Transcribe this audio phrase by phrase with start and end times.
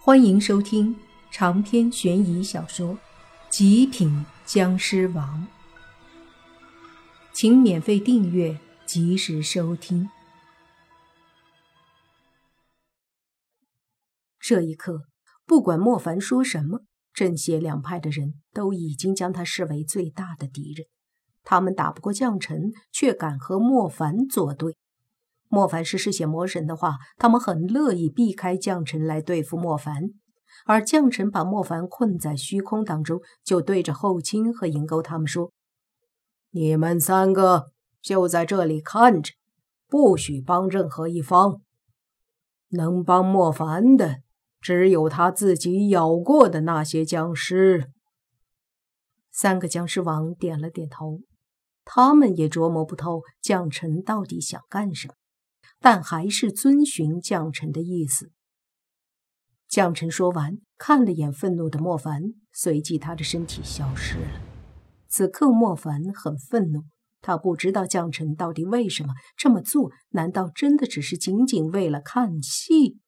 [0.00, 0.96] 欢迎收听
[1.30, 2.94] 长篇悬疑小说
[3.50, 5.46] 《极品僵尸王》，
[7.34, 10.08] 请免费订阅，及时收听。
[14.38, 15.02] 这一刻，
[15.44, 20.86] 不管莫凡说什么，正邪两派的人都已经将他视为最大的敌人。
[21.42, 24.77] 他们打不过将臣，却敢和莫凡作对。
[25.48, 30.10] 莫凡是嗜血魔神的话，他们很乐意避开将臣来对付莫凡。
[30.66, 35.52] 而将臣把莫凡困在虚空当中，就对着后卿和银钩他们说
[36.50, 37.66] ：“你们三个
[38.02, 39.32] 就在这里看着，
[39.86, 41.60] 不许帮任何一方。
[42.70, 44.16] 能帮莫凡的，
[44.60, 47.90] 只有他自己咬过的那些僵尸。”
[49.30, 51.20] 三个僵尸王点了点头，
[51.84, 55.14] 他们也琢磨不透将臣到底想干什么。
[55.80, 58.30] 但还是遵循将臣的意思。
[59.68, 64.40] 将臣说完，看了眼愤怒的莫凡，随即他的身体消失了。
[65.08, 66.84] 此刻，莫凡很愤怒，
[67.20, 69.90] 他不知道将臣到底为什么这么做？
[70.10, 72.98] 难道真的只是仅仅为了看戏，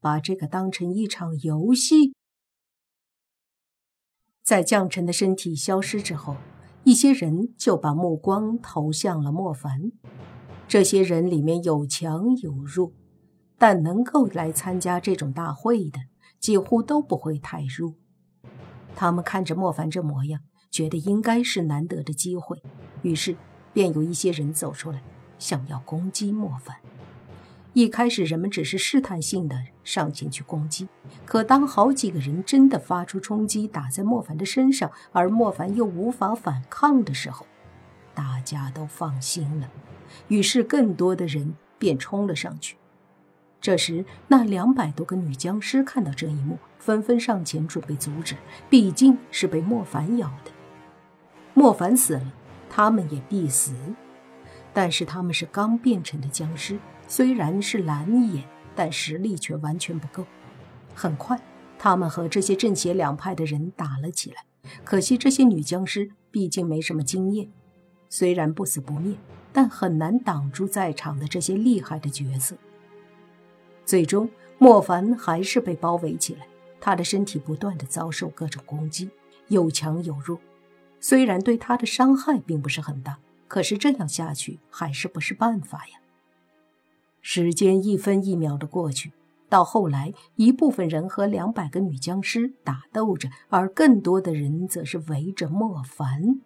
[0.00, 2.14] 把这个当成一场游戏？
[4.44, 6.36] 在将臣的身体消失之后，
[6.84, 9.90] 一些人就把目光投向了莫凡。
[10.68, 12.92] 这些人里面有强有弱，
[13.56, 16.00] 但能够来参加这种大会的，
[16.40, 17.94] 几乎都不会太弱。
[18.96, 22.60] 他们看着莫凡这模样，觉得应该是难得的机会，
[23.02, 23.36] 于是
[23.72, 25.02] 便有一些人走出来，
[25.38, 26.76] 想要攻击莫凡。
[27.72, 30.88] 一开始，人们只是试探性的上前去攻击，
[31.24, 37.46] 可当好几个人真的发出冲击，打在莫凡的身上，而莫凡又无法反抗的时候，
[38.14, 39.70] 大家都放心了。
[40.28, 42.76] 于是，更多的人便冲了上去。
[43.60, 48.36] 这时，那两百多个女僵尸看到这一幕，纷纷上前准备阻止。
[48.70, 50.52] 毕竟是被莫凡咬的，
[51.54, 52.32] 莫凡死了，
[52.70, 53.74] 他们也必死。
[54.72, 58.44] 但是他们是刚变成的僵尸，虽然是蓝眼，
[58.74, 60.24] 但实力却完全不够。
[60.94, 61.40] 很快，
[61.78, 64.44] 他们和这些正邪两派的人打了起来。
[64.84, 67.48] 可惜这些女僵尸毕竟没什么经验，
[68.08, 69.16] 虽然不死不灭。
[69.56, 72.54] 但很难挡住在场的这些厉害的角色。
[73.86, 74.28] 最终，
[74.58, 76.46] 莫凡还是被包围起来，
[76.78, 79.08] 他的身体不断的遭受各种攻击，
[79.48, 80.38] 有强有弱。
[81.00, 83.18] 虽然对他的伤害并不是很大，
[83.48, 86.00] 可是这样下去还是不是办法呀。
[87.22, 89.12] 时间一分一秒的过去，
[89.48, 96.42] 到后来，一部分人和两百个女僵尸打斗着，而更多的人则是围着莫凡。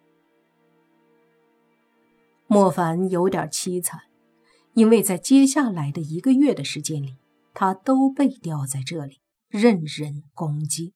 [2.53, 4.01] 莫凡有点凄惨，
[4.73, 7.15] 因为在接下来的一个月的时间里，
[7.53, 10.93] 他都被吊在这里，任人攻击。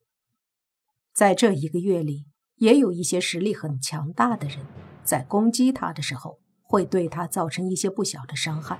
[1.13, 2.25] 在这一个月里，
[2.57, 4.65] 也有一些实力很强大的人
[5.05, 8.77] 在攻击他的时候，会对他造成一些不小的伤害，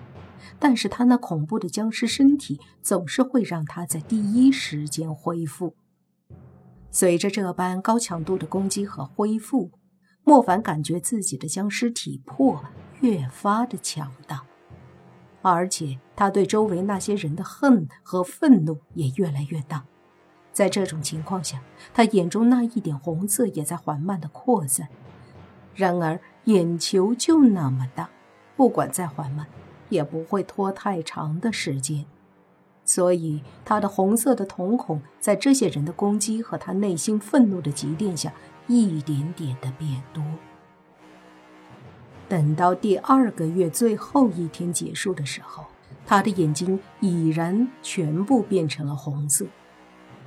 [0.60, 5.78] 但是他那恐怖的僵尸身体总是会让他在第一时间恢复。
[6.92, 9.72] 随着这般高强度的攻击和恢复。
[10.28, 12.66] 莫凡感觉自己的僵尸体魄
[13.02, 14.44] 越发的强大，
[15.44, 19.86] 而且他对周围那些人的恨和愤怒也越来越大。
[20.52, 21.62] 在这种情况下，
[21.94, 24.88] 他眼中那一点红色也在缓慢的扩散。
[25.76, 28.10] 然而，眼球就那么大，
[28.58, 29.46] 不管再缓慢，
[29.90, 32.04] 也不会拖太长的时间。
[32.86, 38.32] 所以，他的红色的瞳孔在这些人的攻击和他内心愤怒的积淀下。
[38.68, 40.24] 一点点的变多。
[42.28, 45.66] 等到第二个月最后一天结束的时候，
[46.04, 49.46] 他的眼睛已然全部变成了红色，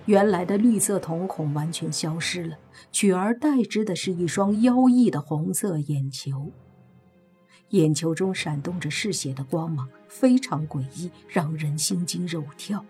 [0.05, 2.57] 原来的绿色瞳孔完全消失了，
[2.93, 6.53] 取而代之的是一双妖异的红色眼球，
[7.71, 12.85] 眼球中闪动着嗜血的光芒，非常诡异，让人心惊肉跳。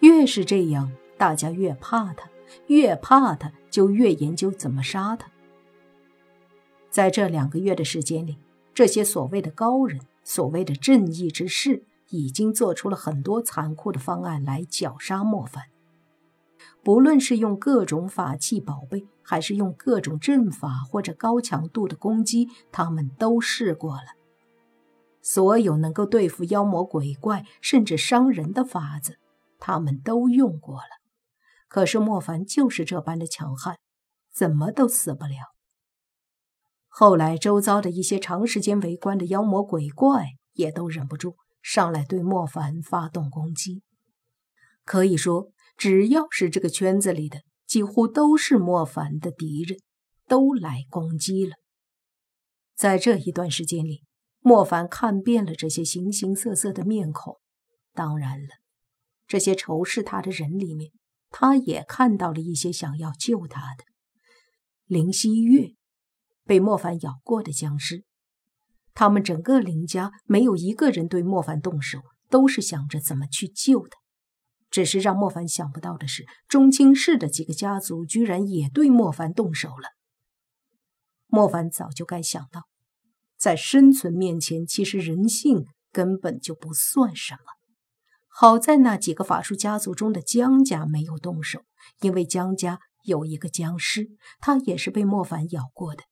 [0.00, 2.28] 越是这样，大家越怕他。
[2.66, 5.30] 越怕他，就越研究怎么杀他。
[6.90, 8.36] 在这两个月的时间里，
[8.74, 15.64] 这些所谓的高人、所谓的正义之士，已经做出了很多残酷的方案来绞杀莫凡。
[16.82, 24.16] 不论是用各种法器宝贝，还是用各种阵法或者高强度的攻击，他们都试过了。
[25.20, 29.18] 所有能够对付妖魔鬼怪，甚至伤人的法子，
[29.60, 31.00] 他们都用过了。
[31.68, 33.78] 可是莫凡就是这般的强悍，
[34.32, 35.52] 怎么都死不了。
[36.88, 43.82] 后来周遭的一些长时间围观的妖魔鬼怪也都忍不住上来对莫凡发动攻击。
[44.84, 45.46] 可以说，
[45.76, 49.78] 只要是这个圈子里的，几乎都是莫凡的敌人，
[50.28, 51.56] 都来攻击了。
[52.74, 54.02] 在这一段时间里，
[54.40, 57.38] 莫凡看遍了这些形形色色的面孔，
[57.92, 58.48] 当然了，
[59.26, 60.90] 这些仇视他的人里面，
[61.30, 63.84] 他也看到了一些想要救他的。
[64.86, 65.74] 林希月
[66.44, 68.04] 被莫凡咬过的僵尸，
[68.94, 74.01] 他们整个林家没有一个人对莫凡动手，都是想着怎么去救他。
[74.72, 79.90] 只是让莫凡想不到的是，中青市的几个家族居然也对莫凡动手了。
[81.26, 82.62] 莫凡早就该想到，
[83.36, 87.40] 在生存面前，其实人性根本就不算什么。
[88.28, 91.64] 好在那几个法术家族中的江家没有动手，
[92.00, 94.08] 因为江家有一个僵尸，
[94.40, 96.02] 他也是被莫凡咬过的。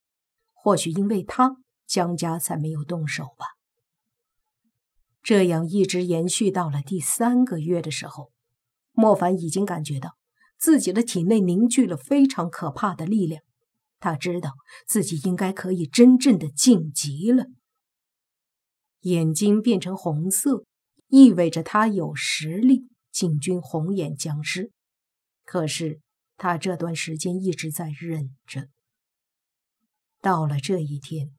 [0.53, 1.57] 或许因为他，
[1.87, 3.47] 江家才没有动手吧。
[5.23, 8.31] 这样一直延续到了第三个月的时候。
[8.93, 10.17] 莫凡已经感觉到
[10.59, 13.43] 自己的体内凝聚了非常可怕的力量，
[13.99, 14.53] 他知道
[14.87, 17.47] 自己应该可以真正的晋级了。
[19.01, 20.65] 眼睛变成红色，
[21.09, 24.71] 意味着他有实力进军红眼僵尸。
[25.45, 26.01] 可是
[26.37, 28.69] 他这段时间一直在忍着。
[30.21, 31.33] 到了这一天，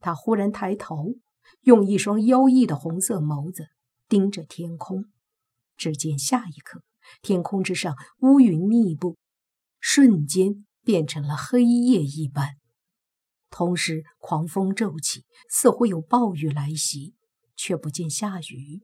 [0.00, 1.14] 他忽然抬头，
[1.60, 3.68] 用一双妖异的红色眸子
[4.08, 5.04] 盯着天空，
[5.76, 6.82] 只见下一刻。
[7.22, 9.16] 天空之上乌云密布，
[9.80, 12.56] 瞬间变成了黑夜一般。
[13.50, 17.14] 同时，狂风骤起，似乎有暴雨来袭，
[17.54, 18.82] 却不见下雨。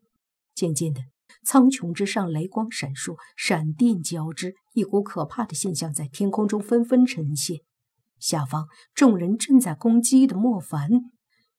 [0.54, 1.00] 渐渐的，
[1.44, 7.60] 苍穹之上雷光闪烁，闪电交织，一股可怕的现象在天空中纷纷呈现。
[8.18, 10.88] 下方，众人正在攻击的莫凡，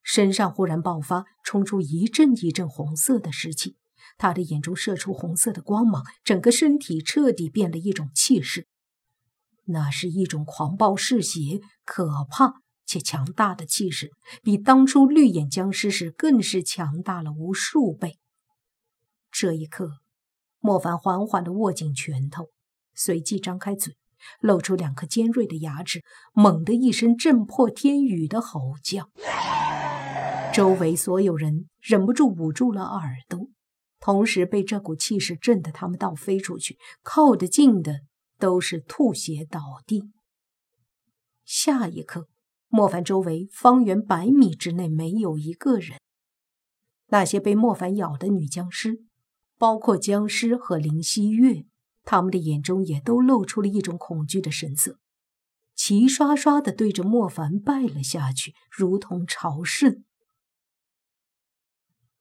[0.03, 3.75] 身上忽然爆发，冲出一阵一阵红色的湿气。
[4.17, 8.67] 他的眼中射出红色的光芒，整个身体彻底变了一种气势，
[9.65, 12.55] 那是一种狂暴嗜血、可怕
[12.85, 14.11] 且强大的气势，
[14.43, 18.17] 比当初绿眼僵尸时更是强大了无数倍。
[19.31, 19.91] 这一刻，
[20.59, 22.49] 莫凡缓缓地握紧拳头，
[22.93, 23.95] 随即张开嘴，
[24.41, 26.03] 露出两颗尖锐的牙齿，
[26.33, 29.09] 猛地一声震破天宇的吼叫，
[30.53, 33.47] 周围所有人忍不住捂住了耳朵。
[34.01, 38.01] 同时被这股气势震得他们倒飞出去，靠得近的
[38.39, 40.11] 都是吐血倒地。
[41.45, 42.27] 下一刻，
[42.67, 45.99] 莫凡周围方圆百米之内没有一个人。
[47.09, 49.03] 那些被莫凡咬的女僵尸，
[49.57, 51.65] 包括僵尸和林希月，
[52.03, 54.97] 他们的眼中也都露出了一种恐惧的神色，
[55.75, 60.03] 齐刷刷的对着莫凡拜了下去，如同朝圣。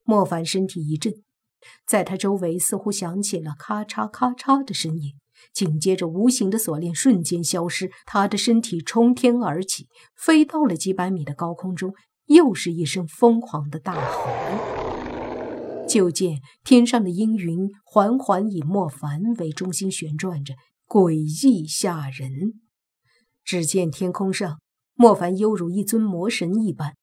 [0.02, 1.22] 莫凡身体一震。
[1.86, 5.14] 在他周围似乎响起了咔嚓咔嚓的声音，
[5.52, 11.94] 紧接着无形的锁链瞬间消失，他的身体冲天而起，飞到了几百米的高空中，
[12.26, 14.30] 又是一声疯狂的大吼。
[15.88, 20.54] 就见天上的阴云缓缓以莫凡为中心旋转着，
[20.86, 22.60] 诡异吓人。
[23.44, 24.60] 只见天空上，
[24.94, 26.94] 莫凡犹如一尊魔神一般。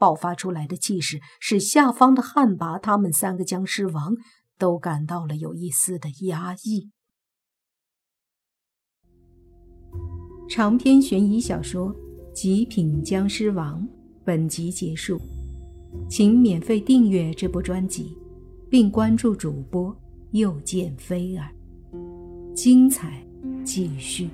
[0.00, 4.16] 爆发出来的气势，使下方的旱魃他们三个僵尸王
[4.58, 6.90] 都感到了有一丝的压抑。
[10.48, 11.94] 长篇悬疑小说
[12.32, 13.82] 《极品僵尸王》
[14.24, 15.20] 本集结束，
[16.08, 18.16] 请免费订阅这部专辑，
[18.70, 19.94] 并关注主播
[20.30, 21.52] 又见菲儿，
[22.54, 23.22] 精彩
[23.62, 24.30] 继续。